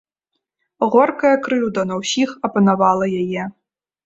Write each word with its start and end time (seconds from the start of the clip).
Горкая 0.95 1.33
крыўда 1.49 1.83
на 1.91 1.95
ўсіх 2.01 2.29
апанавала 2.51 3.05
яе. 3.21 3.47